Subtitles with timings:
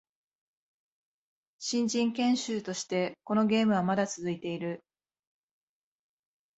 [1.59, 4.83] 新人研修としてこのゲームはまだ続いている